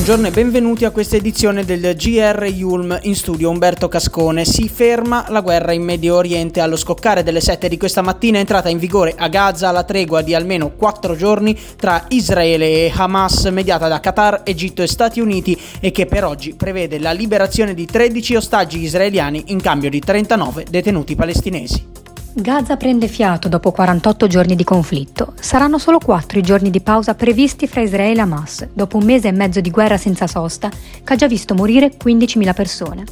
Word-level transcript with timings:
Buongiorno 0.00 0.28
e 0.28 0.30
benvenuti 0.30 0.86
a 0.86 0.92
questa 0.92 1.16
edizione 1.16 1.62
del 1.62 1.94
GR 1.94 2.42
Yulm 2.46 3.00
in 3.02 3.14
studio 3.14 3.50
Umberto 3.50 3.86
Cascone. 3.86 4.46
Si 4.46 4.66
ferma 4.66 5.26
la 5.28 5.42
guerra 5.42 5.72
in 5.72 5.82
Medio 5.82 6.16
Oriente. 6.16 6.62
Allo 6.62 6.78
scoccare 6.78 7.22
delle 7.22 7.42
7 7.42 7.68
di 7.68 7.76
questa 7.76 8.00
mattina 8.00 8.38
è 8.38 8.40
entrata 8.40 8.70
in 8.70 8.78
vigore 8.78 9.14
a 9.14 9.28
Gaza 9.28 9.70
la 9.70 9.84
tregua 9.84 10.22
di 10.22 10.34
almeno 10.34 10.70
4 10.70 11.14
giorni 11.16 11.54
tra 11.76 12.06
Israele 12.08 12.86
e 12.86 12.92
Hamas 12.96 13.44
mediata 13.52 13.88
da 13.88 14.00
Qatar, 14.00 14.40
Egitto 14.46 14.80
e 14.80 14.86
Stati 14.86 15.20
Uniti 15.20 15.60
e 15.80 15.90
che 15.90 16.06
per 16.06 16.24
oggi 16.24 16.54
prevede 16.54 16.98
la 16.98 17.12
liberazione 17.12 17.74
di 17.74 17.84
13 17.84 18.36
ostaggi 18.36 18.82
israeliani 18.82 19.44
in 19.48 19.60
cambio 19.60 19.90
di 19.90 20.00
39 20.00 20.64
detenuti 20.70 21.14
palestinesi. 21.14 22.09
Gaza 22.32 22.76
prende 22.76 23.08
fiato 23.08 23.48
dopo 23.48 23.72
48 23.72 24.28
giorni 24.28 24.54
di 24.54 24.62
conflitto. 24.62 25.32
Saranno 25.40 25.78
solo 25.78 25.98
4 25.98 26.38
i 26.38 26.42
giorni 26.42 26.70
di 26.70 26.80
pausa 26.80 27.16
previsti 27.16 27.66
fra 27.66 27.80
Israele 27.80 28.20
e 28.20 28.22
Hamas, 28.22 28.68
dopo 28.72 28.98
un 28.98 29.04
mese 29.04 29.28
e 29.28 29.32
mezzo 29.32 29.60
di 29.60 29.68
guerra 29.70 29.96
senza 29.96 30.28
sosta 30.28 30.68
che 30.68 31.12
ha 31.12 31.16
già 31.16 31.26
visto 31.26 31.54
morire 31.54 31.96
15.000 32.02 32.54
persone. 32.54 33.04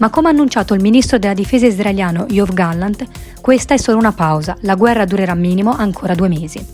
Ma 0.00 0.10
come 0.10 0.26
ha 0.26 0.30
annunciato 0.32 0.74
il 0.74 0.82
ministro 0.82 1.18
della 1.18 1.34
difesa 1.34 1.66
israeliano 1.66 2.26
Yov 2.28 2.52
Gallant, 2.52 3.06
questa 3.40 3.74
è 3.74 3.76
solo 3.76 3.98
una 3.98 4.12
pausa, 4.12 4.56
la 4.62 4.74
guerra 4.74 5.04
durerà 5.04 5.34
minimo 5.34 5.70
ancora 5.70 6.16
due 6.16 6.28
mesi. 6.28 6.66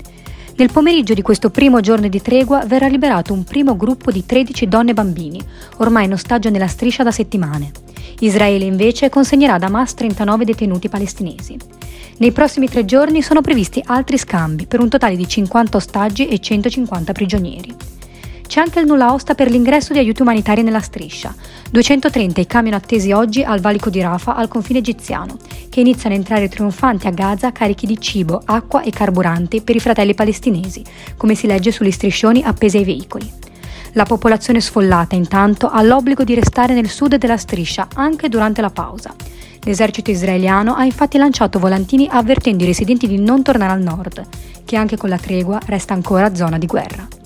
Nel 0.56 0.72
pomeriggio 0.72 1.12
di 1.12 1.22
questo 1.22 1.50
primo 1.50 1.80
giorno 1.80 2.08
di 2.08 2.22
tregua 2.22 2.64
verrà 2.64 2.86
liberato 2.86 3.34
un 3.34 3.44
primo 3.44 3.76
gruppo 3.76 4.10
di 4.10 4.24
13 4.24 4.68
donne 4.68 4.92
e 4.92 4.94
bambini, 4.94 5.40
ormai 5.76 6.06
in 6.06 6.12
ostaggio 6.12 6.48
nella 6.48 6.66
striscia 6.66 7.02
da 7.02 7.10
settimane. 7.10 7.70
Israele 8.20 8.64
invece 8.64 9.10
consegnerà 9.10 9.54
ad 9.54 9.62
Hamas 9.62 9.92
39 9.92 10.44
detenuti 10.46 10.88
palestinesi. 10.88 11.79
Nei 12.20 12.32
prossimi 12.32 12.68
tre 12.68 12.84
giorni 12.84 13.22
sono 13.22 13.40
previsti 13.40 13.82
altri 13.86 14.18
scambi 14.18 14.66
per 14.66 14.80
un 14.80 14.90
totale 14.90 15.16
di 15.16 15.26
50 15.26 15.78
ostaggi 15.78 16.28
e 16.28 16.38
150 16.38 17.12
prigionieri. 17.12 17.74
C'è 18.46 18.60
anche 18.60 18.78
il 18.78 18.84
nulla 18.84 19.14
osta 19.14 19.34
per 19.34 19.50
l'ingresso 19.50 19.94
di 19.94 20.00
aiuti 20.00 20.20
umanitari 20.20 20.62
nella 20.62 20.82
striscia. 20.82 21.34
230 21.70 22.42
i 22.42 22.46
camion 22.46 22.74
attesi 22.74 23.10
oggi 23.12 23.42
al 23.42 23.60
valico 23.60 23.88
di 23.88 24.02
Rafa 24.02 24.34
al 24.34 24.48
confine 24.48 24.80
egiziano, 24.80 25.38
che 25.70 25.80
iniziano 25.80 26.14
a 26.14 26.18
entrare 26.18 26.50
trionfanti 26.50 27.06
a 27.06 27.10
Gaza 27.10 27.52
carichi 27.52 27.86
di 27.86 27.98
cibo, 27.98 28.42
acqua 28.44 28.82
e 28.82 28.90
carburanti 28.90 29.62
per 29.62 29.76
i 29.76 29.80
fratelli 29.80 30.12
palestinesi, 30.12 30.84
come 31.16 31.34
si 31.34 31.46
legge 31.46 31.72
sugli 31.72 31.90
striscioni 31.90 32.42
appesi 32.42 32.76
ai 32.76 32.84
veicoli. 32.84 33.32
La 33.92 34.04
popolazione 34.04 34.60
sfollata, 34.60 35.16
intanto, 35.16 35.70
ha 35.70 35.80
l'obbligo 35.80 36.22
di 36.22 36.34
restare 36.34 36.74
nel 36.74 36.90
sud 36.90 37.14
della 37.14 37.38
striscia 37.38 37.88
anche 37.94 38.28
durante 38.28 38.60
la 38.60 38.70
pausa. 38.70 39.14
L'esercito 39.64 40.10
israeliano 40.10 40.74
ha 40.74 40.84
infatti 40.84 41.18
lanciato 41.18 41.58
volantini 41.58 42.08
avvertendo 42.10 42.64
i 42.64 42.66
residenti 42.66 43.06
di 43.06 43.18
non 43.18 43.42
tornare 43.42 43.72
al 43.72 43.82
nord, 43.82 44.26
che 44.64 44.76
anche 44.76 44.96
con 44.96 45.08
la 45.08 45.18
tregua 45.18 45.60
resta 45.66 45.94
ancora 45.94 46.34
zona 46.34 46.58
di 46.58 46.66
guerra. 46.66 47.19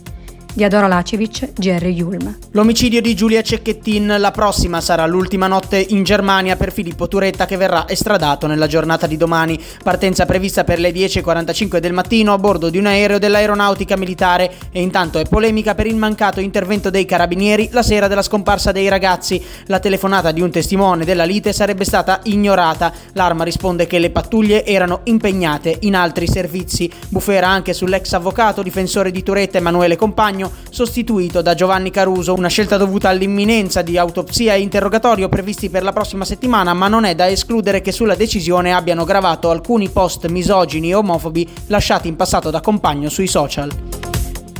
Diadora 0.56 0.86
Lacevic, 0.86 1.50
GR 1.54 1.84
Yulm. 1.86 2.32
L'omicidio 2.52 3.00
di 3.00 3.16
Giulia 3.16 3.42
Cecchettin, 3.42 4.14
la 4.18 4.30
prossima 4.30 4.80
sarà 4.80 5.04
l'ultima 5.04 5.48
notte 5.48 5.84
in 5.88 6.04
Germania 6.04 6.54
per 6.54 6.72
Filippo 6.72 7.08
Turetta 7.08 7.44
che 7.44 7.56
verrà 7.56 7.88
estradato 7.88 8.46
nella 8.46 8.68
giornata 8.68 9.08
di 9.08 9.16
domani. 9.16 9.60
Partenza 9.82 10.26
prevista 10.26 10.62
per 10.62 10.78
le 10.78 10.92
10.45 10.92 11.78
del 11.78 11.92
mattino 11.92 12.32
a 12.32 12.38
bordo 12.38 12.70
di 12.70 12.78
un 12.78 12.86
aereo 12.86 13.18
dell'aeronautica 13.18 13.96
militare 13.96 14.52
e 14.70 14.80
intanto 14.80 15.18
è 15.18 15.24
polemica 15.24 15.74
per 15.74 15.88
il 15.88 15.96
mancato 15.96 16.38
intervento 16.38 16.88
dei 16.88 17.04
carabinieri 17.04 17.70
la 17.72 17.82
sera 17.82 18.06
della 18.06 18.22
scomparsa 18.22 18.70
dei 18.70 18.88
ragazzi. 18.88 19.42
La 19.66 19.80
telefonata 19.80 20.30
di 20.30 20.40
un 20.40 20.52
testimone 20.52 21.04
della 21.04 21.24
lite 21.24 21.52
sarebbe 21.52 21.82
stata 21.82 22.20
ignorata. 22.22 22.92
L'arma 23.14 23.42
risponde 23.42 23.88
che 23.88 23.98
le 23.98 24.10
pattuglie 24.10 24.64
erano 24.64 25.00
impegnate 25.02 25.78
in 25.80 25.96
altri 25.96 26.28
servizi. 26.28 26.88
Bufera 27.08 27.48
anche 27.48 27.72
sull'ex 27.72 28.12
avvocato 28.12 28.62
difensore 28.62 29.10
di 29.10 29.24
Turetta 29.24 29.58
Emanuele 29.58 29.96
Compagno 29.96 30.42
Compagno, 30.44 30.52
sostituito 30.70 31.42
da 31.42 31.54
Giovanni 31.54 31.90
Caruso, 31.90 32.34
una 32.34 32.48
scelta 32.48 32.76
dovuta 32.76 33.08
all'imminenza 33.08 33.82
di 33.82 33.96
autopsia 33.96 34.54
e 34.54 34.60
interrogatorio 34.60 35.28
previsti 35.28 35.70
per 35.70 35.82
la 35.82 35.92
prossima 35.92 36.24
settimana, 36.24 36.74
ma 36.74 36.88
non 36.88 37.04
è 37.04 37.14
da 37.14 37.28
escludere 37.28 37.80
che 37.80 37.92
sulla 37.92 38.14
decisione 38.14 38.72
abbiano 38.72 39.04
gravato 39.04 39.50
alcuni 39.50 39.88
post 39.88 40.26
misogini 40.28 40.90
e 40.90 40.94
omofobi 40.94 41.48
lasciati 41.68 42.08
in 42.08 42.16
passato 42.16 42.50
da 42.50 42.60
Compagno 42.60 43.08
sui 43.08 43.28
social. 43.28 44.03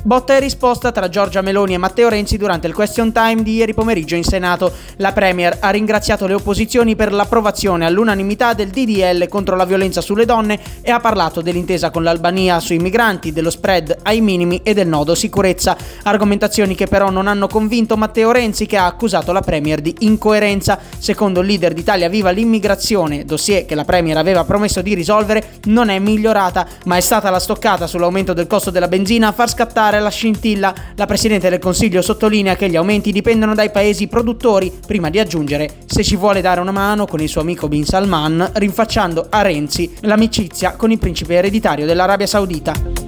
Botta 0.06 0.36
e 0.36 0.38
risposta 0.40 0.92
tra 0.92 1.08
Giorgia 1.08 1.40
Meloni 1.40 1.72
e 1.72 1.78
Matteo 1.78 2.10
Renzi 2.10 2.36
durante 2.36 2.66
il 2.66 2.74
question 2.74 3.10
time 3.10 3.42
di 3.42 3.54
ieri 3.54 3.72
pomeriggio 3.72 4.14
in 4.16 4.22
Senato. 4.22 4.70
La 4.96 5.12
Premier 5.12 5.56
ha 5.60 5.70
ringraziato 5.70 6.26
le 6.26 6.34
opposizioni 6.34 6.94
per 6.94 7.10
l'approvazione 7.10 7.86
all'unanimità 7.86 8.52
del 8.52 8.68
DDL 8.68 9.26
contro 9.28 9.56
la 9.56 9.64
violenza 9.64 10.02
sulle 10.02 10.26
donne 10.26 10.60
e 10.82 10.90
ha 10.90 11.00
parlato 11.00 11.40
dell'intesa 11.40 11.90
con 11.90 12.02
l'Albania 12.02 12.60
sui 12.60 12.76
migranti, 12.76 13.32
dello 13.32 13.48
spread 13.48 13.96
ai 14.02 14.20
minimi 14.20 14.60
e 14.62 14.74
del 14.74 14.86
nodo 14.86 15.14
sicurezza. 15.14 15.74
Argomentazioni 16.02 16.74
che 16.74 16.86
però 16.86 17.08
non 17.08 17.26
hanno 17.26 17.46
convinto 17.46 17.96
Matteo 17.96 18.30
Renzi 18.30 18.66
che 18.66 18.76
ha 18.76 18.84
accusato 18.84 19.32
la 19.32 19.40
Premier 19.40 19.80
di 19.80 19.94
incoerenza. 20.00 20.80
Secondo 20.98 21.40
il 21.40 21.46
leader 21.46 21.72
d'Italia 21.72 22.10
Viva 22.10 22.28
l'immigrazione, 22.28 23.24
dossier 23.24 23.64
che 23.64 23.74
la 23.74 23.86
Premier 23.86 24.18
aveva 24.18 24.44
promesso 24.44 24.82
di 24.82 24.92
risolvere, 24.92 25.60
non 25.64 25.88
è 25.88 25.98
migliorata, 25.98 26.66
ma 26.84 26.98
è 26.98 27.00
stata 27.00 27.30
la 27.30 27.40
stoccata 27.40 27.86
sull'aumento 27.86 28.34
del 28.34 28.46
costo 28.46 28.70
della 28.70 28.88
benzina 28.88 29.28
a 29.28 29.32
far 29.32 29.48
scattare 29.48 29.92
dare 29.94 30.00
la 30.00 30.10
scintilla. 30.10 30.74
La 30.96 31.06
Presidente 31.06 31.48
del 31.48 31.58
Consiglio 31.58 32.02
sottolinea 32.02 32.56
che 32.56 32.68
gli 32.68 32.76
aumenti 32.76 33.12
dipendono 33.12 33.54
dai 33.54 33.70
paesi 33.70 34.08
produttori, 34.08 34.72
prima 34.86 35.10
di 35.10 35.18
aggiungere 35.18 35.82
se 35.86 36.02
ci 36.02 36.16
vuole 36.16 36.40
dare 36.40 36.60
una 36.60 36.72
mano 36.72 37.06
con 37.06 37.20
il 37.20 37.28
suo 37.28 37.40
amico 37.40 37.68
Bin 37.68 37.84
Salman, 37.84 38.50
rinfacciando 38.54 39.26
a 39.30 39.42
Renzi 39.42 39.92
l'amicizia 40.00 40.74
con 40.76 40.90
il 40.90 40.98
principe 40.98 41.34
ereditario 41.34 41.86
dell'Arabia 41.86 42.26
Saudita. 42.26 43.03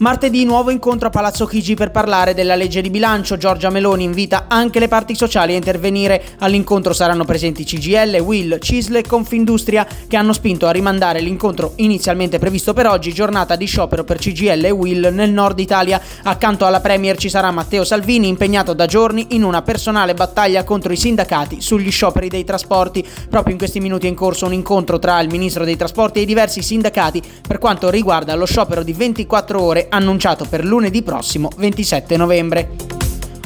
Martedì 0.00 0.46
nuovo 0.46 0.70
incontro 0.70 1.08
a 1.08 1.10
Palazzo 1.10 1.44
Chigi 1.44 1.74
per 1.74 1.90
parlare 1.90 2.32
della 2.32 2.54
legge 2.54 2.80
di 2.80 2.88
bilancio. 2.88 3.36
Giorgia 3.36 3.68
Meloni 3.68 4.02
invita 4.02 4.46
anche 4.48 4.78
le 4.78 4.88
parti 4.88 5.14
sociali 5.14 5.52
a 5.52 5.56
intervenire. 5.56 6.22
All'incontro 6.38 6.94
saranno 6.94 7.26
presenti 7.26 7.64
CGL, 7.64 8.16
Will, 8.20 8.58
Cisle 8.60 9.00
e 9.00 9.06
Confindustria 9.06 9.86
che 10.08 10.16
hanno 10.16 10.32
spinto 10.32 10.66
a 10.66 10.70
rimandare 10.70 11.20
l'incontro 11.20 11.74
inizialmente 11.76 12.38
previsto 12.38 12.72
per 12.72 12.86
oggi, 12.86 13.12
giornata 13.12 13.56
di 13.56 13.66
sciopero 13.66 14.02
per 14.02 14.16
CGL 14.16 14.64
e 14.64 14.70
Will 14.70 15.12
nel 15.12 15.32
nord 15.32 15.58
Italia. 15.58 16.00
Accanto 16.22 16.64
alla 16.64 16.80
Premier 16.80 17.18
ci 17.18 17.28
sarà 17.28 17.50
Matteo 17.50 17.84
Salvini 17.84 18.26
impegnato 18.26 18.72
da 18.72 18.86
giorni 18.86 19.26
in 19.32 19.44
una 19.44 19.60
personale 19.60 20.14
battaglia 20.14 20.64
contro 20.64 20.94
i 20.94 20.96
sindacati 20.96 21.60
sugli 21.60 21.90
scioperi 21.90 22.28
dei 22.28 22.44
trasporti. 22.44 23.06
Proprio 23.28 23.52
in 23.52 23.58
questi 23.58 23.80
minuti 23.80 24.06
è 24.06 24.08
in 24.08 24.14
corso 24.14 24.46
un 24.46 24.54
incontro 24.54 24.98
tra 24.98 25.20
il 25.20 25.28
ministro 25.28 25.66
dei 25.66 25.76
trasporti 25.76 26.20
e 26.20 26.22
i 26.22 26.26
diversi 26.26 26.62
sindacati 26.62 27.22
per 27.46 27.58
quanto 27.58 27.90
riguarda 27.90 28.34
lo 28.34 28.46
sciopero 28.46 28.82
di 28.82 28.94
24 28.94 29.60
ore 29.60 29.88
annunciato 29.90 30.46
per 30.46 30.64
lunedì 30.64 31.02
prossimo 31.02 31.50
27 31.56 32.16
novembre. 32.16 32.90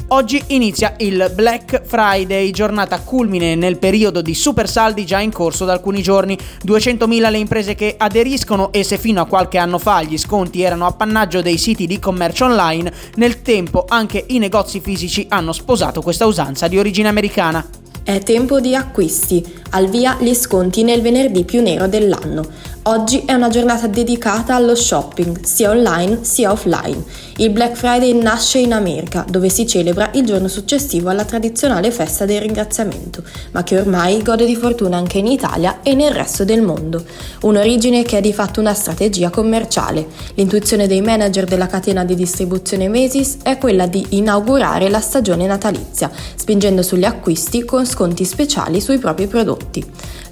Oggi 0.09 0.41
inizia 0.49 0.94
il 0.99 1.32
Black 1.34 1.82
Friday, 1.84 2.50
giornata 2.50 3.00
culmine 3.00 3.55
nel 3.56 3.78
periodo 3.78 4.21
di 4.22 4.34
super 4.34 4.69
saldi 4.69 5.04
già 5.04 5.19
in 5.19 5.33
corso 5.33 5.65
da 5.65 5.72
alcuni 5.72 6.03
giorni. 6.03 6.38
200.000 6.66 7.31
le 7.31 7.38
imprese 7.38 7.75
che 7.75 7.94
aderiscono 7.99 8.71
e 8.71 8.84
se 8.84 8.99
fino 8.99 9.22
a 9.22 9.27
qualche 9.27 9.59
anno 9.59 9.78
fa 9.78 10.03
gli 10.03 10.19
sconti 10.19 10.60
erano 10.60 10.87
appannaggio 10.87 11.43
dei 11.43 11.59
siti 11.59 11.87
di 11.87 11.99
commercio 11.99 12.44
online, 12.44 12.93
nel 13.16 13.43
tempo 13.43 13.87
anche 13.88 14.25
i 14.28 14.38
negozi 14.38 14.81
fisici 14.81 15.27
hanno 15.31 15.53
sposato 15.53 16.03
questa 16.03 16.27
usanza 16.27 16.69
di 16.69 16.78
origine 16.78 17.09
americana. 17.09 17.66
È 18.04 18.19
tempo 18.19 18.60
di 18.60 18.75
acquisti, 18.75 19.43
al 19.71 19.88
via 19.88 20.19
gli 20.21 20.34
sconti 20.34 20.83
nel 20.83 21.00
venerdì 21.00 21.44
più 21.44 21.62
nero 21.62 21.88
dell'anno. 21.88 22.44
Oggi 22.87 23.22
è 23.25 23.33
una 23.33 23.49
giornata 23.49 23.87
dedicata 23.87 24.55
allo 24.55 24.75
shopping, 24.75 25.43
sia 25.43 25.71
online 25.71 26.19
sia 26.21 26.53
offline. 26.53 27.03
Il 27.39 27.49
Black 27.49 27.77
Friday 27.77 28.12
nasce 28.12 28.59
in 28.59 28.75
America, 28.75 29.25
dove 29.27 29.49
si 29.49 29.67
celebra 29.67 30.11
il 30.12 30.27
giorno 30.27 30.49
successivo 30.49 31.09
alla 31.09 31.25
tradizionale 31.25 31.91
festa 31.91 32.27
del 32.27 32.43
ringraziamento, 32.43 33.22
ma 33.53 33.62
che 33.62 33.78
ormai 33.78 34.22
gode 34.22 34.45
di 34.45 34.55
fortuna 34.55 34.99
anche 34.99 35.17
in 35.17 35.27
Italia 35.27 35.81
e 35.83 35.95
nel 35.95 36.12
resto 36.12 36.45
del 36.45 36.61
mondo. 36.61 37.03
Un'origine 37.41 38.03
che 38.03 38.19
è 38.19 38.21
di 38.21 38.34
fatto 38.34 38.61
una 38.61 38.75
strategia 38.75 39.30
commerciale. 39.30 40.07
L'intuizione 40.34 40.87
dei 40.87 41.01
manager 41.01 41.47
della 41.47 41.69
catena 41.69 42.04
di 42.04 42.15
distribuzione 42.15 42.89
Macy's 42.89 43.39
è 43.42 43.57
quella 43.57 43.87
di 43.87 44.04
inaugurare 44.10 44.91
la 44.91 45.01
stagione 45.01 45.47
natalizia, 45.47 46.10
spingendo 46.34 46.83
sugli 46.83 47.04
acquisti 47.04 47.65
con 47.65 47.87
sconti 47.87 48.27
speciali 48.27 48.83
sui 48.83 48.98
propri 48.98 49.27
prodotti. 49.27 49.84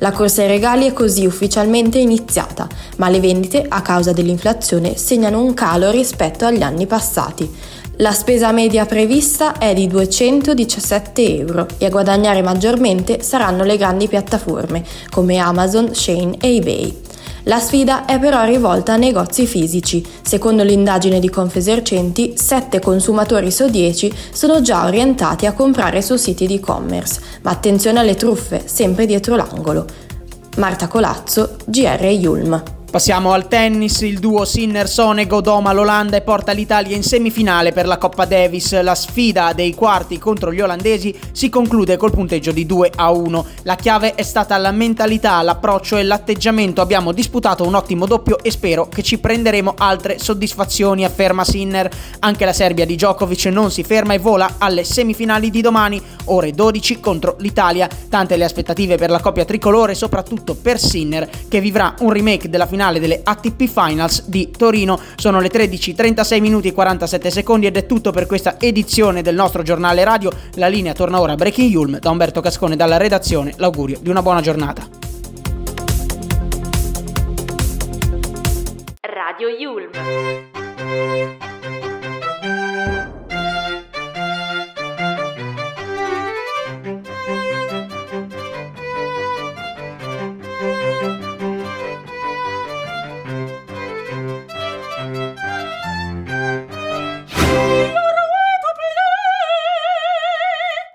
La 0.03 0.11
corsa 0.11 0.43
ai 0.43 0.49
regali 0.49 0.87
è 0.87 0.93
così 0.93 1.25
ufficialmente 1.27 1.99
iniziata, 1.99 2.41
ma 2.97 3.09
le 3.09 3.21
vendite, 3.21 3.65
a 3.69 3.83
causa 3.83 4.13
dell'inflazione, 4.13 4.97
segnano 4.97 5.41
un 5.43 5.55
calo 5.55 5.91
rispetto 5.91 6.45
agli 6.45 6.63
anni 6.63 6.87
passati. 6.87 7.51
La 7.97 8.13
spesa 8.13 8.53
media 8.53 8.87
prevista 8.87 9.59
è 9.59 9.75
di 9.75 9.87
217 9.87 11.39
euro 11.39 11.67
e 11.79 11.85
a 11.85 11.91
guadagnare 11.91 12.43
maggiormente 12.43 13.23
saranno 13.23 13.65
le 13.65 13.77
grandi 13.77 14.09
piattaforme 14.09 14.83
come 15.11 15.37
Amazon, 15.39 15.95
Shane 15.95 16.37
e 16.41 16.57
eBay. 16.57 17.01
La 17.45 17.59
sfida 17.59 18.05
è 18.05 18.21
però 18.21 18.45
rivolta 18.45 18.93
a 18.93 18.97
negozi 18.97 19.47
fisici. 19.47 20.05
Secondo 20.23 20.63
l'indagine 20.63 21.19
di 21.19 21.29
Confesercenti, 21.29 22.35
7 22.37 22.79
consumatori 22.79 23.51
su 23.51 23.69
10 23.69 24.13
sono 24.33 24.63
già 24.63 24.85
orientati 24.85 25.47
a 25.47 25.53
comprare 25.53 26.03
su 26.03 26.15
siti 26.17 26.47
di 26.47 26.55
e-commerce, 26.55 27.21
ma 27.43 27.51
attenzione 27.51 27.99
alle 27.99 28.15
truffe, 28.15 28.63
sempre 28.67 29.07
dietro 29.07 29.35
l'angolo. 29.35 29.87
Marta 30.57 30.87
Colazzo, 30.87 31.57
GR 31.67 32.05
Yulm. 32.07 32.82
Passiamo 32.93 33.33
al 33.33 33.49
tennis, 33.49 34.03
il 34.03 34.19
duo 34.19 34.45
Sinner-Sonego 34.45 35.41
doma 35.41 35.73
l'Olanda 35.73 36.19
e 36.19 36.21
porta 36.21 36.53
l'Italia 36.53 36.95
in 36.95 37.03
semifinale 37.03 37.73
per 37.73 37.87
la 37.87 37.97
Coppa 37.97 38.27
Davis. 38.27 38.79
La 38.83 38.95
sfida 38.95 39.55
dei 39.55 39.75
quarti 39.75 40.19
contro 40.19 40.53
gli 40.53 40.61
olandesi 40.61 41.19
si 41.33 41.49
conclude 41.49 41.97
col 41.97 42.11
punteggio 42.11 42.53
di 42.53 42.67
2 42.67 42.93
a 42.95 43.11
1. 43.11 43.47
La 43.63 43.77
chiave 43.77 44.15
è 44.15 44.23
stata 44.23 44.59
la 44.59 44.73
mentalità, 44.73 45.41
l'approccio 45.41 45.97
e 45.97 46.03
l'atteggiamento. 46.03 46.83
Abbiamo 46.83 47.13
disputato 47.13 47.67
un 47.67 47.77
ottimo 47.77 48.05
doppio 48.05 48.39
e 48.43 48.51
spero 48.51 48.87
che 48.89 49.03
ci 49.03 49.17
prenderemo 49.17 49.73
altre 49.79 50.19
soddisfazioni, 50.19 51.07
afferma 51.07 51.45
Sinner. 51.45 51.91
Anche 52.19 52.45
la 52.45 52.53
Serbia 52.53 52.85
di 52.85 52.97
Djokovic 52.97 53.47
non 53.47 53.71
si 53.71 53.85
ferma 53.85 54.13
e 54.13 54.19
vola 54.19 54.57
alle 54.59 54.85
semifinali 54.85 55.49
di 55.49 55.63
domani, 55.63 55.99
ore 56.25 56.53
12 56.53 57.01
contro 57.01 57.37
l'Italia. 57.39 57.89
Tante 58.11 58.37
le 58.37 58.45
aspettative 58.45 58.97
per 58.97 59.09
la 59.09 59.21
coppia 59.21 59.47
tricolore, 59.47 59.95
soprattutto 59.95 60.55
per 60.55 60.79
Sinner, 60.79 61.27
che 61.49 61.59
vivrà 61.59 61.95
un 62.01 62.13
remake 62.13 62.51
della 62.51 62.67
finale 62.67 62.81
finale 62.83 62.99
delle 62.99 63.21
ATP 63.23 63.69
Finals 63.69 64.25
di 64.27 64.51
Torino. 64.51 64.99
Sono 65.15 65.39
le 65.41 65.49
13, 65.49 65.95
36 65.95 66.41
minuti 66.41 66.69
e 66.69 66.73
47 66.73 67.31
secondi 67.31 67.67
ed 67.67 67.77
è 67.77 67.87
tutto 67.87 68.11
per 68.11 68.27
questa 68.27 68.59
edizione 68.59 69.23
del 69.23 69.37
nostro 69.37 69.63
giornale 69.63 70.03
radio. 70.03 70.33
La 70.55 70.67
linea 70.67 70.93
torna 70.93 71.21
ora 71.21 71.33
a 71.33 71.37
Breaking 71.37 71.71
Yulm 71.71 71.99
da 72.01 72.11
Umberto 72.11 72.41
Cascone 72.41 72.75
dalla 72.75 72.97
redazione. 72.97 73.55
L'augurio 73.57 73.99
di 74.01 74.11
una 74.11 74.23
buona 74.23 74.41
giornata. 74.41 74.89
Radio 79.01 79.49
Yulm. 79.49 79.91